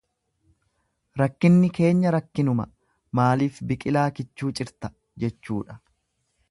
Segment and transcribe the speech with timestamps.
[1.21, 2.67] Rakkinni keenya rakkinuma
[3.21, 4.95] maaliif biqilaa kichuu cirta?
[5.25, 5.81] jechuudha.